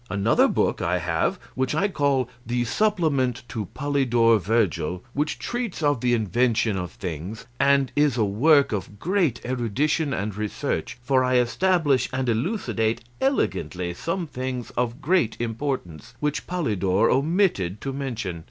Another 0.09 0.47
book 0.47 0.81
I 0.81 0.97
have 0.97 1.37
which 1.53 1.75
I 1.75 1.87
call 1.87 2.27
'The 2.43 2.65
Supplement 2.65 3.43
to 3.49 3.67
Polydore 3.75 4.39
Vergil,' 4.39 5.03
which 5.13 5.37
treats 5.37 5.83
of 5.83 6.01
the 6.01 6.15
invention 6.15 6.75
of 6.75 6.89
things, 6.93 7.45
and 7.59 7.91
is 7.95 8.17
a 8.17 8.25
work 8.25 8.71
of 8.71 8.97
great 8.97 9.45
erudition 9.45 10.11
and 10.11 10.35
research, 10.35 10.97
for 11.03 11.23
I 11.23 11.35
establish 11.35 12.09
and 12.11 12.27
elucidate 12.27 13.01
elegantly 13.21 13.93
some 13.93 14.25
things 14.25 14.71
of 14.71 15.01
great 15.03 15.39
importance 15.39 16.15
which 16.19 16.47
Polydore 16.47 17.11
omitted 17.11 17.79
to 17.81 17.93
mention. 17.93 18.39